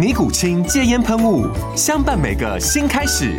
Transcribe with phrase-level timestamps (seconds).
[0.00, 1.46] 尼古清戒烟喷雾，
[1.76, 3.38] 相伴每个新开始。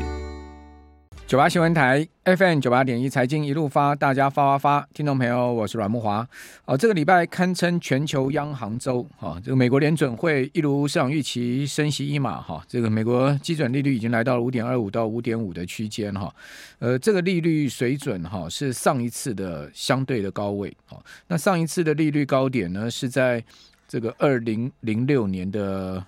[1.25, 6.23] 九八新闻台 FM 九八点一财经一路发，大家发发发，听众朋友，我是阮慕华。
[6.65, 9.41] 哦，这个礼拜堪称全球央行周哦！
[9.43, 16.31] 这个美国联准会一如市场预期升息一码哈，这个美国基准利率已经来到了五点二五到五点五的区间哈。
[16.77, 20.71] 呃，这个利率水准哈是上一次的相对的高位。
[20.89, 23.43] 哦那上一次的利率高点呢是在
[23.87, 26.05] 这个二零零六年的。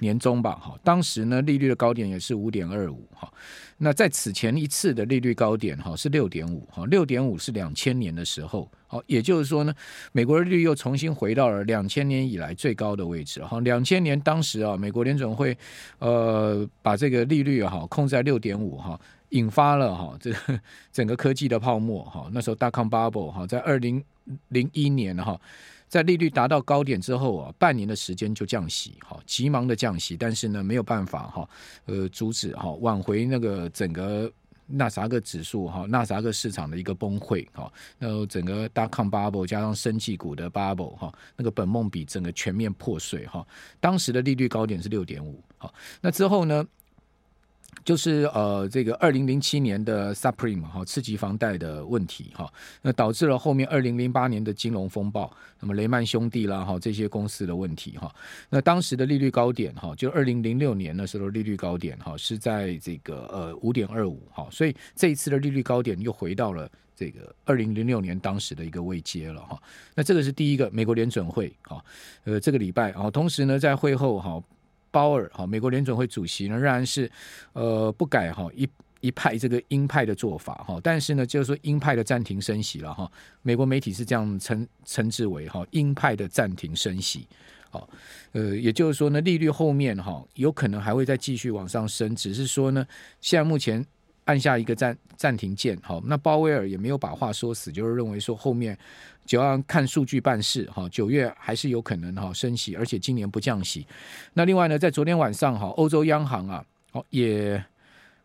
[0.00, 3.32] 年中吧，哈，当时呢利率的高点也是五点二五，哈，
[3.78, 9.74] 那在此前一次的利率高点，哈，是六点五，哈，六点五是两千年的时候，好，也就是说呢，
[10.12, 15.56] 美国利率又重新回到了两千年以来最高的位置，哈，两千年当时啊，美国联准会
[15.98, 20.32] 呃把这个利率哈控在六点五，哈，引发了哈这
[20.92, 24.02] 整个科技的泡沫，哈，那时候 dot-com bubble，哈，在二零
[24.48, 25.40] 零一年哈。
[25.88, 31.48] 在利率达到高点之后啊，半年的时间就降息，哈，急忙的降息，但是呢没有办法哈，
[31.84, 34.28] 呃，阻止哈挽回那个整个
[34.66, 43.46] 纳斯达克指数哈纳斯达克市场的一个崩溃哈，那整个 dot-com bubble 加上生技股的 bubble 哈，那个本梦比整个全面破碎哈，
[43.78, 46.66] 当时的利率高点是六点五，好，那之后呢？
[47.84, 58.12] 就是呃，这个二零零七年的 Supreme 哈，次级房贷的问题哈，那导致了后面二零零八年的金融风暴，那么雷曼兄弟啦哈这些公司的问题哈，
[58.50, 69.56] 那当时的利率高点哈，就二零零六年的时候利率高点哈是在这个呃五点二五哈，所以这一次的利率高点又回到了这个二零零六年当时的一个位阶了哈，
[69.94, 71.84] 那这个是第一个美国联准会哈，
[72.24, 74.42] 呃这个礼拜啊，同时呢在会后哈。
[74.90, 77.10] 鲍尔哈，美国联准会主席呢，仍然是
[77.52, 78.68] 呃不改哈一
[79.00, 83.10] 一派这个鹰派的做法哈，但是呢，就是说鹰派的暂停升息了哈。
[83.42, 87.26] 美国媒体是这样称称之为哈鹰派的暂停升息，
[87.70, 87.88] 好，
[88.32, 92.86] 呃，也就是说呢，利率后面哈有可能还会再继续往上升，只是说呢，
[93.20, 93.84] 现在目前。
[94.26, 98.78] 按下一个暂暂停键，好，那鲍威尔也没有把话说死，就是认为说后面
[99.24, 103.86] 就要看数据办事，哈，九月还是有可能哈升息，而且今年不降息。
[104.34, 107.64] 那另外呢，在昨天晚上哈，欧洲央行啊，哦也。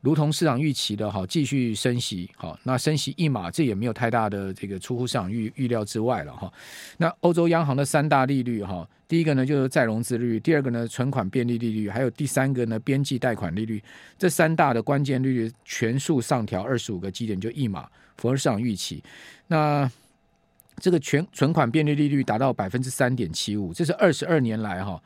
[0.04, 6.52] 如同市场预期的哈，继续升息，好，那升息一码，这也没有太大的这个出乎市场预预料之外了哈。
[6.98, 13.84] 那欧洲央行的三大利率哈，第一个呢就是再融资利率，第二个呢存款便利利率，还有第三个呢边际贷款利率，
[14.18, 19.04] 这三大的关键利率全数上调二十五个基点，就一码，符合市场预期。
[19.48, 19.92] 那
[20.78, 24.98] 这个全存款便利利率达到百分之三点七五，这是二十二年来哈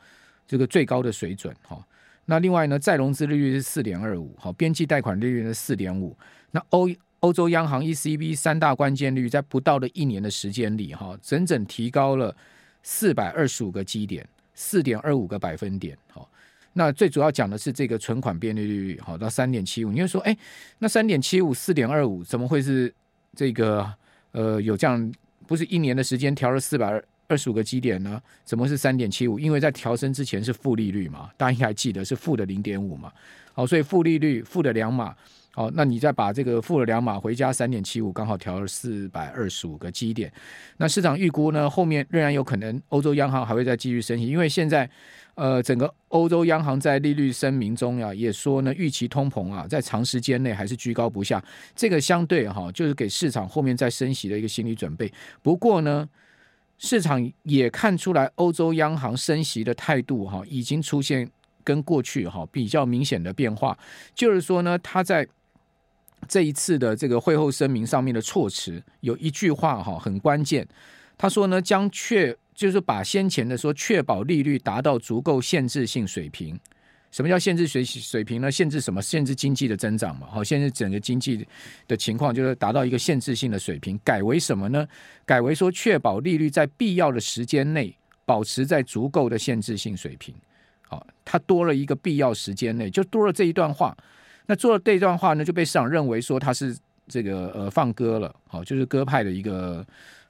[0.46, 1.84] 这个最高的水准哈。
[2.26, 6.16] 那另外呢，再融资利率是四点二五，好，边际贷款利率是四点五。
[6.52, 12.32] 那欧欧洲央行 ECB 三大关键利率在不到的一年的时间里，哈，整整提高了
[12.88, 14.24] 四百二十五个基点，
[14.54, 16.30] 四点二五个百分点，好。
[16.72, 19.90] 那最主要讲的是这个存款便利率，好，到三点七五。
[19.90, 20.36] 你会说，哎，
[20.78, 22.94] 那三点七五、四点二五，怎么会是
[23.34, 23.92] 这个？
[24.30, 25.12] 呃，有这样
[25.48, 27.04] 不是一年的时间调了四百二？
[27.26, 28.22] 二十五个基点呢？
[28.44, 29.36] 怎么是三点七五？
[29.36, 33.12] 因为在调升之前是负利率嘛，大家应该还记得是负的零点五嘛。
[33.52, 35.12] 好，所以负利率负的两码。
[35.56, 40.30] 好，那你再把这个负了两码回家三点七五，刚好调了四百二十五个基点。
[40.76, 44.86] 那市场预估呢，后面仍然有可能欧洲央行还会再继续升息，因为现在
[45.34, 51.42] 呃，整个欧洲央行在利率声明中呀，也说呢，预期通膨啊，在长时间内还是居高不下。
[51.74, 55.10] 这个相对哈，就是给市场后面再升息的一个心理准备。
[55.42, 56.06] 不过呢。
[56.78, 61.26] 市场也看出来，欧洲央行升息的态度哈，已经出现
[61.64, 63.74] 跟过去哈比较明显的变化。
[64.14, 65.26] 就是说呢，它在
[66.28, 70.66] 这一次的这个会后声明上面的措辞有一句话哈很关键，
[71.16, 76.58] 他说呢，将确就是把先前的说确保利率达到足够限制性水平，
[77.10, 78.50] 什么叫限制水水平呢？
[78.50, 79.00] 限制什么？
[79.00, 80.26] 限制经济的增长嘛。
[80.30, 81.46] 好，限制整个经济
[81.86, 83.98] 的情况，就是达到一个限制性的水平。
[84.02, 84.86] 改为什么呢？
[85.24, 87.94] 改为说确保利率在必要的时间内
[88.24, 90.34] 保持在足够的限制性水平。
[90.88, 93.96] 好，它多了一个必要时间内，就多了这一段话。
[94.46, 96.76] 那做了这段话呢，就被市场认为说它是
[97.06, 98.34] 这个呃放鸽了。
[98.46, 99.84] 好，就是鸽派的一个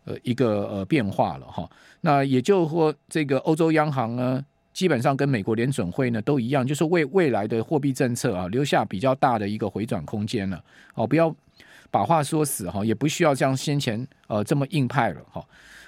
[0.04, 1.68] 呃一个呃变化了哈。
[2.00, 10.62] 那也就说，这个欧洲央行呢，基本上跟美国联准会呢都一样，就是为未来的货币政策啊留下比较大的一个回转空间了。
[10.94, 11.34] 哦，不要
[11.90, 15.44] 把话说死哈，也不需要像先前呃这么硬派了哈。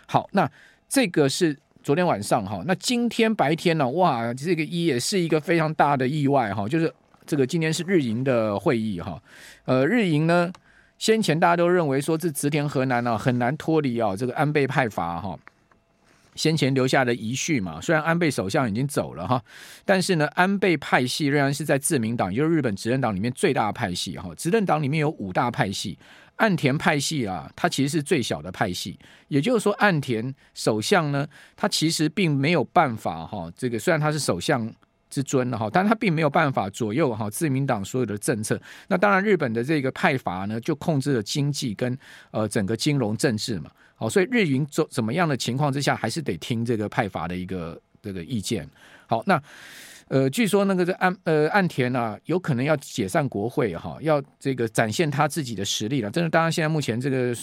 [0.07, 0.51] 好，那
[0.89, 6.93] 这个是昨天晚上哈，那今天白天呢，哇，这个一也是一个非常大的意外哈，就是
[7.29, 9.23] 这个今天是日银的会议哈，
[9.67, 10.51] 呃，日银呢
[10.97, 15.39] 先前大家都认为说这植田和男啊很难脱离啊这个安倍派阀哈。
[16.35, 19.43] 先前留下的遗绪嘛，虽然安倍首相已经走了哈，
[19.85, 24.33] 但是呢，安倍派系仍然是在自民党，也就是日本执政党里面最大的派系哈。
[24.37, 25.99] 执政党里面有五大派系，
[26.37, 28.97] 岸田派系啊，它其实是最小的派系。
[29.27, 31.27] 也就是说，岸田首相呢，
[31.57, 34.73] 他其实并没有办法哈，这个虽然他是首相
[35.11, 38.61] 之尊了哈，但他并没有办法左右哈自民党所有的政策。
[38.89, 41.97] 那当然，日本的这个派阀呢，就控制了经济跟
[42.31, 43.71] 呃整个金融政治嘛。
[43.95, 48.69] 好，所以日银怎怎么样的情况之下，还是得听这个派阀的一个这个意见。
[49.07, 49.43] 好，那
[50.09, 56.11] 呃，据说那个岸呃岸田啊，有可能要解散国会哈，要这个展现他自己的实力了。
[56.11, 57.35] 真的，当然现在目前这个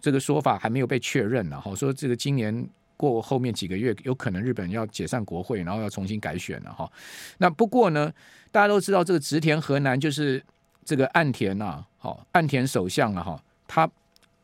[0.00, 1.74] 这个说法还没有被确认了哈。
[1.74, 6.86] 说这个今年过后面几个月，有可能日本要解散国会，然后要重新改选了哈。
[7.38, 8.12] 那不过呢，
[8.52, 10.44] 大家都知道这个植田河南就是
[10.84, 13.90] 这个岸田呐，好，岸田首相啊哈，他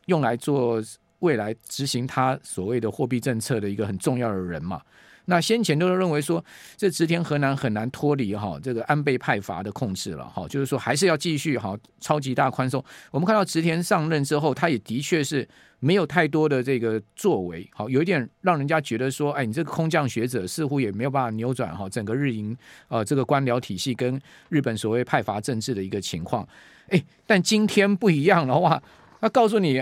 [0.07, 0.81] 用来做。
[1.19, 4.79] 未来执行他所谓的货币政策的一个很重要的人嘛，
[5.25, 6.43] 那先前都是认为说，
[6.77, 12.83] 这植田和南很难脱离哈这个安倍派阀的控制了哈，就是说还是要继续哈超级大宽松。
[13.11, 15.47] 我们看到植田上任之后，他也的确是
[15.79, 22.55] 没有太多的这个作为，好有一点让人家觉得说，哎，你这个空降学者似乎也没有办法扭转哈整个日营
[22.87, 24.19] 呃这个官僚体系跟
[24.49, 26.47] 日本所谓派阀政治的一个情况。
[26.89, 28.81] 哎，但今天不一样了哇，
[29.19, 29.81] 他告诉你。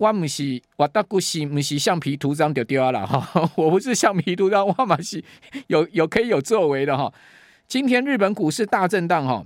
[0.00, 5.22] 我唔是我大不是唔是橡皮图章就丢了哈，我不是橡皮图章，我嘛是
[5.66, 7.12] 有有可以有作为的哈。
[7.68, 9.44] 今天日本股市大震荡哈，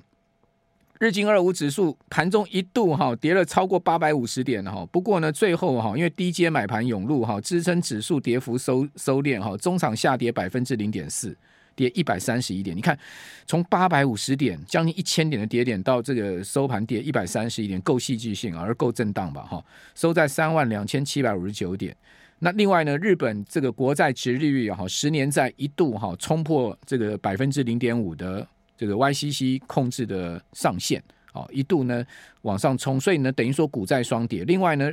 [1.00, 11.36] 日经二五指数盘中一度哈跌了超过八百五十点哈，不过呢最后哈因为低阶买盘涌入哈，支撑指数跌幅收收敛哈，中场下跌百分之零点四。
[11.74, 12.98] 跌一百三十一点，你看，
[13.46, 19.42] 从八百五十点将近一千点的跌点到这个收盘跌一百三十一点，够戏剧性而够震荡吧？
[19.42, 21.96] 哈，收在三万两千七百五十九点。
[22.40, 32.04] 那另外呢，日本这个国债殖利率哈，十年债一度哈冲破这个百分之零点五的这个 YCC 控制的上限，啊，一度呢
[32.42, 34.44] 往上冲，所以呢等于说股债双跌。
[34.44, 34.92] 另外呢，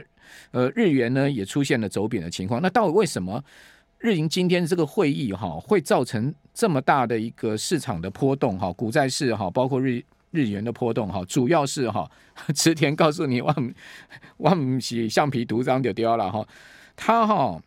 [0.51, 2.61] 呃，日元呢也出现了走贬的情况。
[2.61, 3.43] 那到底为什么？
[4.01, 12.09] 日银今天这个会议哈，会造成这么大的一个市场的波动哈，股债市哈，包括日日元的波动哈，主要是哈，
[12.55, 13.75] 池田告诉你，万
[14.37, 16.43] 万喜橡皮图章就掉了哈，
[16.95, 17.61] 他哈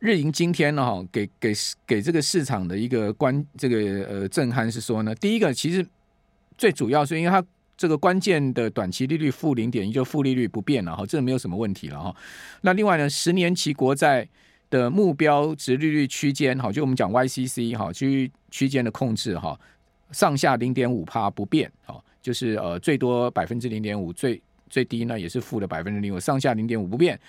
[0.00, 1.54] 日银今天呢哈，给给
[1.86, 5.86] 给这个市场的一个关这个呃震撼是说呢，第一个其实
[6.58, 7.42] 最主要是因为它
[7.74, 12.14] 这个关键的短期利率负零点一，就负利率不变了哈，这个没有什么问题了哈。
[12.60, 14.28] 那另外呢，十年期国债。
[14.72, 19.58] 的目标值利率区间，哈，就我们讲 YCC 哈，区区间的控制哈，
[20.12, 27.20] 上下零点五帕不变，哈，就是呃最多百分之零点五，最最低呢也是负的百分之零五，上下零点五不变，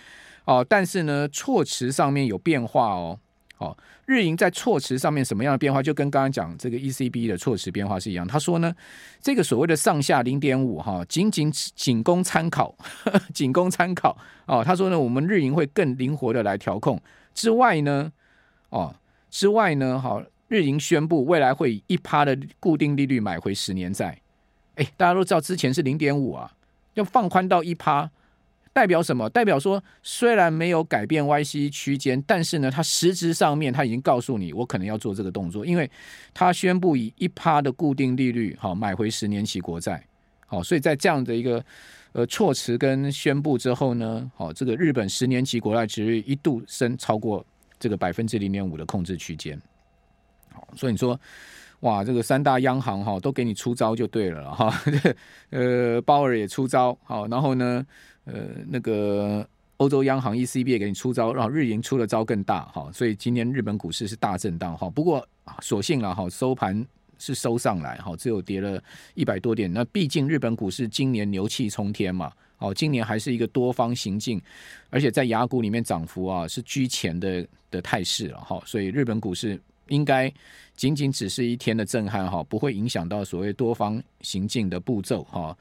[0.45, 3.19] 哦，但是呢措辞上面有变化哦，
[3.57, 8.73] 哦，日银在措辞上面什么样的变化，就跟刚刚讲这个 ECB 的措辞变化是一样，他说呢，
[9.21, 12.73] 这个所谓的上下零点五哈，仅仅仅供参考，
[13.35, 16.97] 仅供参考，哦，他说呢，我们日银会更灵活的来调控。
[17.33, 18.11] 之外呢，
[18.69, 18.95] 哦，
[19.29, 24.17] 之外呢，好，日银宣布未来会以一趴的固定利率买回十年债。
[24.75, 26.51] 哎，大家都知道之前是零点五啊，
[26.95, 28.09] 要放宽到一趴，
[28.71, 29.29] 代表什么？
[29.29, 35.89] 代表说虽然没有改变 YC 区间，但是呢，它实质上面它已经告诉你，我可能要做这个动作，因为
[36.33, 40.03] 它宣布以一趴的固定利率好买回十年期国债。
[40.53, 41.63] 哦，所以在这样的一个。
[42.15, 47.43] 呃，措辞跟宣布之后呢，好，这个日本十年期国债值率一度升超过
[47.79, 49.59] 这个百分之零点五的控制区间。
[50.51, 51.19] 好，所以你说，
[51.79, 54.71] 哇，这个三大央行哈都给你出招就对了哈。
[55.49, 57.83] 呃，鲍尔也出招，好，然后呢，
[58.25, 59.43] 呃，那个
[59.77, 64.87] 欧洲央行 ECB 也给你出招，然后日银出的招更大，哈，所以今天日本股市是大震荡哈。
[64.87, 65.27] 不过，
[65.61, 66.85] 所幸了哈，收盘。
[67.23, 68.81] 是收上来哈，只有跌了
[69.13, 69.71] 一百多点。
[69.71, 74.41] 那毕竟日本股市今年牛气冲天嘛，哦，今年还是一个多方行进，
[74.89, 79.59] 而且在雅股里面涨幅啊是居前的的态势了哈，所以日本股市。
[79.89, 80.31] 应该
[80.77, 85.55] 仅仅只是一天的震撼哈，不会影响到所谓多方行进的步骤哈。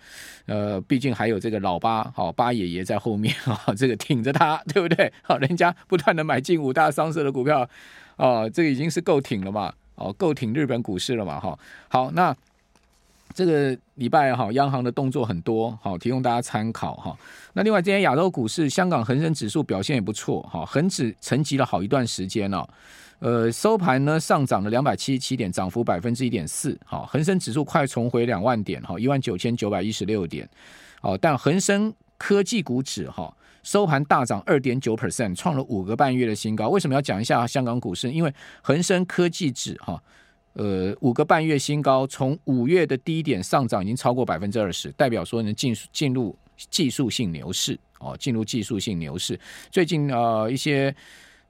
[0.46, 5.12] 呃，毕竟还有这个老八哈八爷爷在后面哈，这个挺着他，对不对？
[5.22, 7.68] 好，人家不断的买进五大商社的股票，
[8.16, 11.58] 哦，这个已经是够挺了嘛，哦，够挺日本股市了嘛，哈。
[11.88, 12.34] 好，那
[13.34, 17.16] 这个礼拜哈，央行的动作很多，好，提供大家参考哈。
[17.54, 22.68] 那另外，今天亚洲股市，香港恒生指数表现也不错哈，恒指沉寂了好一段时间了。
[23.20, 26.76] 呃，收盘呢上涨了两百七十七点，涨幅百分之一点四。
[26.84, 30.48] 好，恒生指数快重回两万点，哈，一万九千九百一十六点。
[31.00, 33.32] 好，但恒生科技股指哈
[33.62, 36.68] 收盘大涨二点九 percent，创了五个半月的新高。
[36.68, 38.10] 为什么要讲一下香港股市？
[38.10, 40.02] 因为恒生科技指哈，
[40.54, 46.36] 呃，五个半月新高，从五月的低点上涨已经超过百分之二十，代表说能进进入
[46.70, 49.38] 技术性牛市哦，进入技术性牛市。
[49.70, 50.94] 最近呃一些。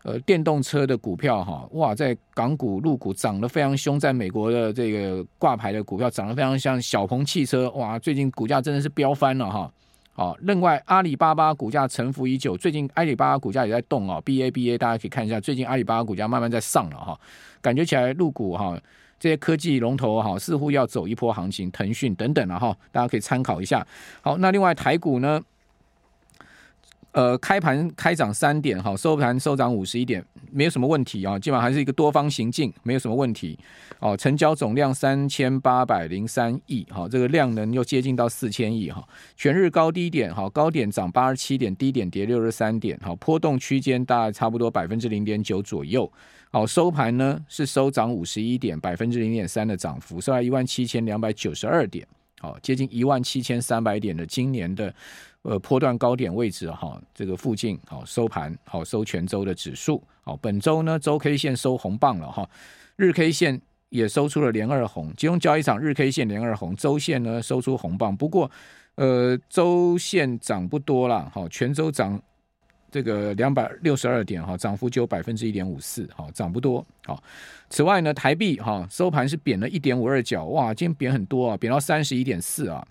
[0.05, 9.73] 呃，电动车的股票哈，哇，在港股、陆股涨得非常凶，在美国的这个挂牌的股票涨得非常像小鹏汽车，哇，最近股价真的是飙翻了哈。
[10.15, 17.19] 好，另外阿里巴巴股价沉浮已久，最近阿里巴巴股价也在动啊，B A B A，大家可以看一下，最近阿里巴巴股价慢慢在上了哈，
[17.63, 18.79] 感觉起来入股哈
[19.19, 23.87] 这些科技龙头哈似乎要走一波行情，腾讯等等了哈，大家可以参考一下。
[24.21, 25.41] 好，那另外台股呢？
[27.13, 33.59] 呃，开盘开涨三点，哈，收盘收涨五十一点，没有什么问题啊，基本上还是一个多方行进，没有什么问题。
[33.99, 46.11] 哦，成交总量三千八百零三亿，哈，这个量能又接近到四千亿，哈，全日高低点，哈，高点涨八十七点，低点跌六十三点，哈，波动区间大概差不多百分之零点九左右。
[46.51, 52.07] 好，收盘呢是收涨五十一点，百分之零点三的涨幅，收在一万七千两百九十二点，
[52.41, 54.95] 好，接近一万七千三百点的今年的。
[55.43, 62.49] 呃，波段高点位置哈，这个附近好收盘好收全周的指数好，本周呢周 K 线收红棒了哈，
[62.95, 68.49] 日 K 线也收出了连二红，金融交易场日 K 线连二红，周线呢收出红棒，不过
[68.95, 72.23] 呃周线涨不多了哈，全周涨
[72.89, 77.21] 这个两百六十二点哈，涨幅只有百分之一点五四哈，涨不多好。
[77.69, 82.87] 此外呢，台币哈收盘是贬了一点五二角，哇，今天贬很多啊，贬到三十一点四啊，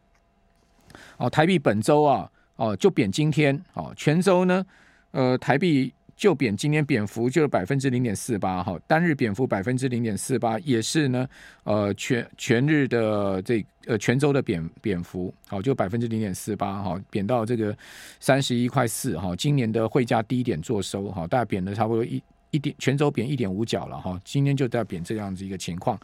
[1.15, 2.29] 哦，台币本周啊。
[2.61, 4.63] 哦，就贬今天哦，泉州呢，
[5.09, 11.27] 呃，台币就贬今天贬幅就是百分之零点四八哈，单日贬幅百分之零点四八，也是呢，
[11.63, 17.75] 呃，全全日的这呃泉州的贬贬幅好就百分之零点四八哈，贬到这个
[18.19, 25.99] 三十一块四哈，今年的汇价低点做收哈，大概贬了差不多一一点，泉州贬一点五角了哈，今天就在贬这样子一个情况。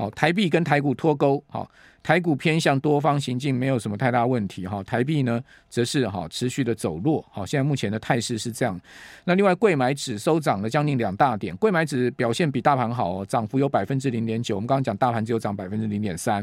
[0.00, 1.70] 好，台币跟台股脱钩，好，
[2.02, 4.82] 台股偏向多方行进，没有什么太大问题哈。
[4.82, 5.38] 台币呢，
[5.68, 8.80] 则是哈持续的走弱，好，现在目前的态势是这样。
[9.24, 14.54] 那另外，贵买指收涨了将近两大点，贵买指表现比大盘好哦，涨幅有百分之零点九。
[14.54, 16.42] 我们刚刚讲大盘只有涨百分之零点三，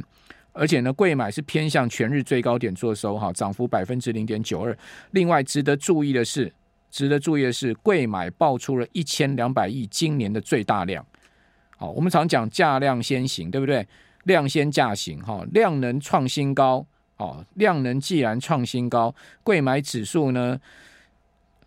[0.53, 4.77] 而且呢，贵买是偏向全日最高点做收哈，涨幅百分之零点九二。
[5.13, 6.53] 另外，值得注意的是，
[6.91, 11.03] 值得注意的是，贵买爆出了一千两百亿今年的最大量。
[11.77, 13.87] 好，我们常讲价量先行，对不对？
[14.23, 16.85] 量先价行，哈，量能创新高，
[17.17, 20.59] 哦，量能既然创新高，贵买指数呢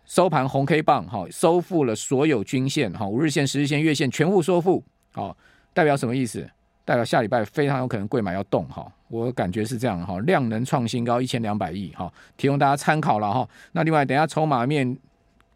[0.05, 5.35] 收盘红 K 棒，哈，收复了所有均线，哈，五日线、十日线、月线全部收复，好，
[5.73, 6.47] 代表什么意思？
[6.83, 13.49] 代表下礼拜非常有可能贵买要动，哈，我感觉是这样，哈，量能创新高一千两百亿，哈，提供大家参考了，哈。
[13.71, 14.97] 那另外，等下筹码面。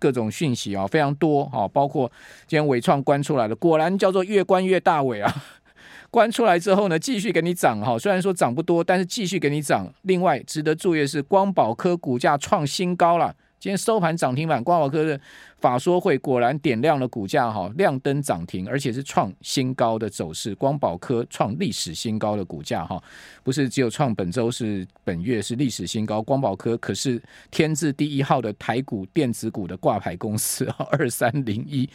[0.06, 2.08] 各种讯息啊，非常多啊，包括
[2.46, 5.34] 今天伟创关出来的，果然叫做越关越大尾啊！
[6.12, 9.92] 关出来之后呢，继续给你涨哈，虽然说涨不多，但是继续给你涨。
[10.04, 13.36] 另外值得注意的是，光宝科股价创新高了。
[13.60, 15.20] 今天收盘涨停板，光宝科的
[15.58, 20.54] 法说会果然点亮了股价哈，亮灯涨停，而且是创新高的走势。
[20.54, 23.02] 光宝科创历史新高的股价哈，
[23.44, 27.20] 不是只有创本周是本月是历史新高，光宝科可是
[27.50, 31.84] 天字第一号的台股电子股的挂牌公司二三零一